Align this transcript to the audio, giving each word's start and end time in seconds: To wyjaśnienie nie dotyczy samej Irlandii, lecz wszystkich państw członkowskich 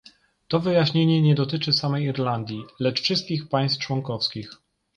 To 0.47 0.59
wyjaśnienie 0.59 1.21
nie 1.21 1.35
dotyczy 1.35 1.73
samej 1.73 2.03
Irlandii, 2.03 2.65
lecz 2.79 3.01
wszystkich 3.01 3.49
państw 3.49 3.85
członkowskich 3.85 4.51